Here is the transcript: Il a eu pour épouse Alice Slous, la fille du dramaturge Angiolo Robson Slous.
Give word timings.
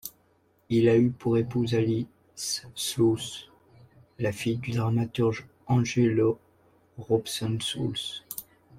Il 0.69 0.89
a 0.89 0.97
eu 0.97 1.11
pour 1.11 1.37
épouse 1.37 1.75
Alice 1.75 2.65
Slous, 2.73 3.19
la 4.17 4.31
fille 4.31 4.57
du 4.57 4.71
dramaturge 4.71 5.45
Angiolo 5.67 6.39
Robson 6.97 7.59
Slous. 7.61 8.23